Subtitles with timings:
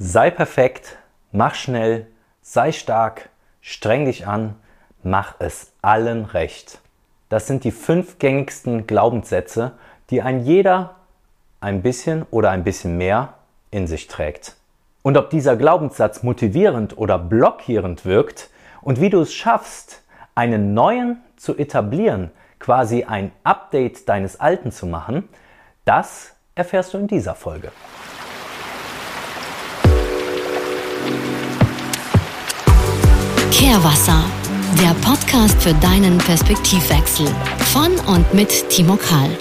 [0.00, 0.96] Sei perfekt,
[1.32, 2.06] mach schnell,
[2.40, 4.54] sei stark, streng dich an,
[5.02, 6.80] mach es allen recht.
[7.28, 9.72] Das sind die fünf gängigsten Glaubenssätze,
[10.10, 10.94] die ein jeder
[11.60, 13.34] ein bisschen oder ein bisschen mehr
[13.72, 14.54] in sich trägt.
[15.02, 18.50] Und ob dieser Glaubenssatz motivierend oder blockierend wirkt
[18.82, 20.04] und wie du es schaffst,
[20.36, 22.30] einen neuen zu etablieren,
[22.60, 25.28] quasi ein Update deines alten zu machen,
[25.84, 27.72] das erfährst du in dieser Folge.
[33.58, 34.22] Kehrwasser,
[34.80, 37.26] der Podcast für deinen Perspektivwechsel
[37.72, 39.36] von und mit Timo Kahl.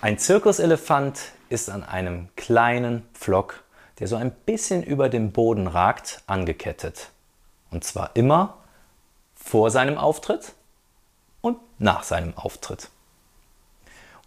[0.00, 1.20] Ein Zirkuselefant
[1.50, 3.64] ist an einem kleinen Pflock,
[3.98, 7.10] der so ein bisschen über dem Boden ragt, angekettet.
[7.70, 8.56] Und zwar immer
[9.34, 10.54] vor seinem Auftritt
[11.42, 12.88] und nach seinem Auftritt.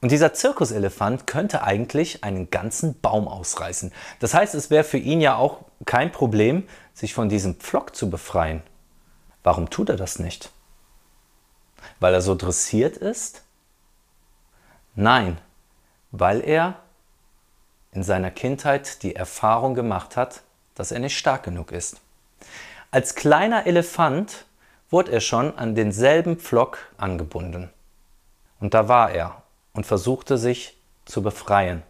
[0.02, 3.94] Und dieser Zirkuselefant könnte eigentlich einen ganzen Baum ausreißen.
[4.20, 8.10] Das heißt, es wäre für ihn ja auch kein Problem, sich von diesem Pflock zu
[8.10, 8.64] befreien.
[9.44, 10.52] Warum tut er das nicht?
[12.00, 13.44] Weil er so dressiert ist?
[14.96, 15.38] Nein,
[16.12, 16.76] weil er
[17.92, 20.42] in seiner Kindheit die Erfahrung gemacht hat,
[20.76, 22.02] dass er nicht stark genug ist.
[22.90, 24.46] Als kleiner Elefant
[24.90, 27.70] wurde er schon an denselben Pflock angebunden.
[28.60, 29.42] Und da war er
[29.74, 31.84] und versuchte sich zu befreien.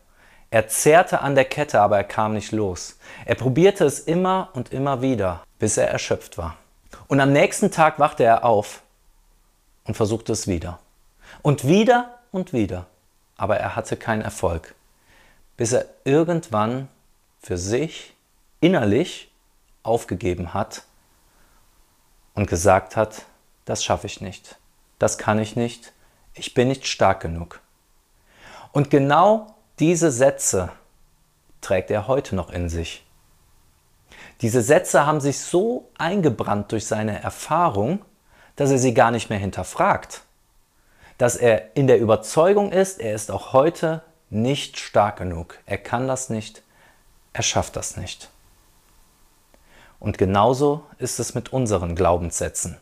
[0.50, 2.98] Er zerrte an der Kette, aber er kam nicht los.
[3.26, 6.58] Er probierte es immer und immer wieder, bis er erschöpft war.
[7.08, 8.82] Und am nächsten Tag wachte er auf
[9.86, 10.80] und versuchte es wieder.
[11.42, 12.86] Und wieder und wieder.
[13.38, 14.76] Aber er hatte keinen Erfolg.
[15.56, 16.90] Bis er irgendwann
[17.42, 18.14] für sich
[18.60, 19.32] innerlich
[19.84, 20.84] aufgegeben hat
[22.34, 23.26] und gesagt hat,
[23.66, 24.58] das schaffe ich nicht,
[25.00, 25.94] das kann ich nicht,
[26.34, 27.62] ich bin nicht stark genug.
[28.72, 30.70] Und genau diese Sätze
[31.62, 33.06] trägt er heute noch in sich.
[34.42, 38.04] Diese Sätze haben sich so eingebrannt durch seine Erfahrung,
[38.56, 40.22] dass er sie gar nicht mehr hinterfragt.
[41.18, 45.60] Dass er in der Überzeugung ist, er ist auch heute nicht stark genug.
[45.66, 46.64] Er kann das nicht,
[47.34, 48.30] er schafft das nicht.
[50.00, 52.78] Und genauso ist es mit unseren Glaubenssätzen.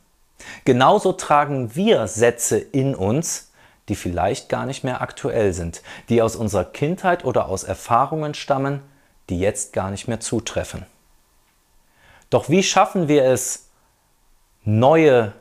[0.64, 3.49] Genauso tragen wir Sätze in uns,
[3.90, 8.82] die vielleicht gar nicht mehr aktuell sind, die aus unserer Kindheit oder aus Erfahrungen stammen,
[9.30, 10.86] die jetzt gar nicht mehr zutreffen.
[12.30, 13.70] Doch wie schaffen wir es,
[14.64, 15.34] neue,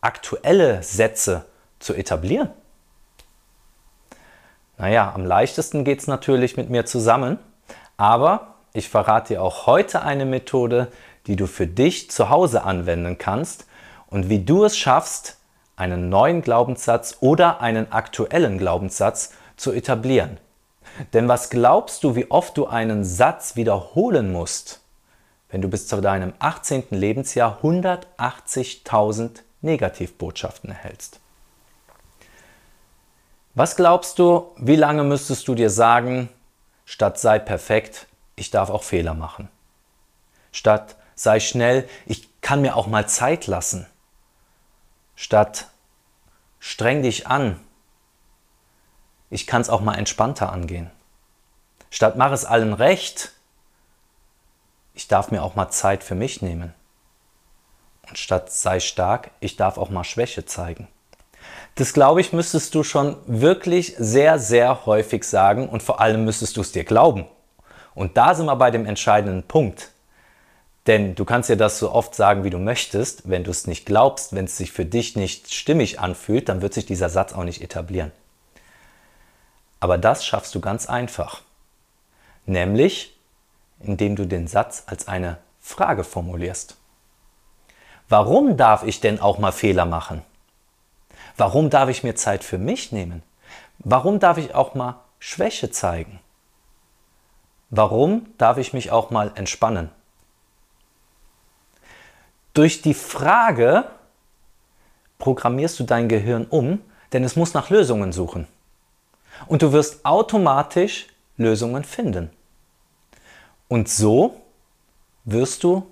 [0.00, 1.44] aktuelle Sätze
[1.80, 2.50] zu etablieren?
[4.78, 7.38] Naja, am leichtesten geht es natürlich mit mir zusammen,
[7.96, 10.92] aber ich verrate dir auch heute eine Methode,
[11.26, 13.66] die du für dich zu Hause anwenden kannst
[14.08, 15.38] und wie du es schaffst,
[15.76, 20.38] einen neuen Glaubenssatz oder einen aktuellen Glaubenssatz zu etablieren.
[21.12, 24.80] Denn was glaubst du, wie oft du einen Satz wiederholen musst,
[25.50, 26.84] wenn du bis zu deinem 18.
[26.90, 31.20] Lebensjahr 180.000 Negativbotschaften erhältst?
[33.54, 36.28] Was glaubst du, wie lange müsstest du dir sagen,
[36.84, 39.48] statt sei perfekt, ich darf auch Fehler machen.
[40.52, 43.86] Statt sei schnell, ich kann mir auch mal Zeit lassen.
[45.16, 45.68] Statt
[46.60, 47.58] streng dich an,
[49.30, 50.90] ich kann es auch mal entspannter angehen.
[51.90, 53.32] Statt mach es allen recht,
[54.94, 56.74] ich darf mir auch mal Zeit für mich nehmen.
[58.08, 60.88] Und statt sei stark, ich darf auch mal Schwäche zeigen.
[61.74, 66.56] Das glaube ich, müsstest du schon wirklich sehr, sehr häufig sagen und vor allem müsstest
[66.56, 67.26] du es dir glauben.
[67.94, 69.90] Und da sind wir bei dem entscheidenden Punkt.
[70.86, 73.28] Denn du kannst ja das so oft sagen, wie du möchtest.
[73.28, 76.74] Wenn du es nicht glaubst, wenn es sich für dich nicht stimmig anfühlt, dann wird
[76.74, 78.12] sich dieser Satz auch nicht etablieren.
[79.80, 81.42] Aber das schaffst du ganz einfach.
[82.46, 83.18] Nämlich,
[83.80, 86.76] indem du den Satz als eine Frage formulierst.
[88.08, 90.22] Warum darf ich denn auch mal Fehler machen?
[91.36, 93.22] Warum darf ich mir Zeit für mich nehmen?
[93.78, 96.20] Warum darf ich auch mal Schwäche zeigen?
[97.68, 99.90] Warum darf ich mich auch mal entspannen?
[102.56, 103.84] Durch die Frage
[105.18, 106.80] programmierst du dein Gehirn um,
[107.12, 108.48] denn es muss nach Lösungen suchen.
[109.46, 112.30] Und du wirst automatisch Lösungen finden.
[113.68, 114.40] Und so
[115.26, 115.86] wirst du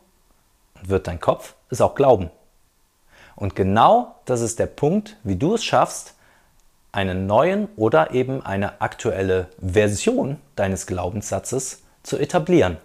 [0.76, 2.30] und wird dein Kopf es auch glauben.
[3.36, 6.14] Und genau das ist der Punkt, wie du es schaffst,
[6.92, 12.78] einen neuen oder eben eine aktuelle Version deines Glaubenssatzes zu etablieren.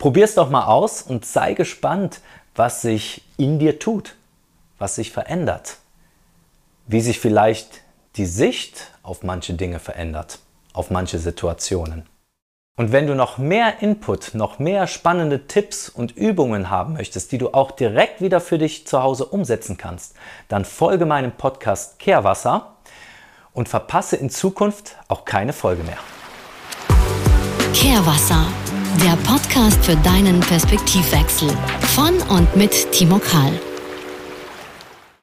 [0.00, 2.22] Probier es doch mal aus und sei gespannt,
[2.54, 4.16] was sich in dir tut,
[4.78, 5.78] was sich verändert,
[6.86, 7.82] wie sich vielleicht
[8.16, 10.40] die Sicht auf manche Dinge verändert,
[10.72, 12.06] auf manche Situationen.
[12.76, 17.36] Und wenn du noch mehr Input, noch mehr spannende Tipps und Übungen haben möchtest, die
[17.36, 20.14] du auch direkt wieder für dich zu Hause umsetzen kannst,
[20.48, 22.76] dann folge meinem Podcast Kehrwasser
[23.52, 25.98] und verpasse in Zukunft auch keine Folge mehr.
[27.74, 28.46] Kehrwasser,
[28.98, 31.48] der Podcast für deinen Perspektivwechsel
[31.94, 33.52] von und mit Timo Kahl.